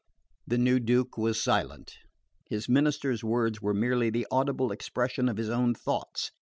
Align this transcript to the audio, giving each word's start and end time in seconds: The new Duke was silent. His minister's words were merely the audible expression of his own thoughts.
The 0.47 0.57
new 0.57 0.79
Duke 0.79 1.15
was 1.15 1.39
silent. 1.39 1.99
His 2.49 2.67
minister's 2.67 3.23
words 3.23 3.61
were 3.61 3.75
merely 3.75 4.09
the 4.09 4.25
audible 4.31 4.71
expression 4.71 5.29
of 5.29 5.37
his 5.37 5.51
own 5.51 5.75
thoughts. 5.75 6.31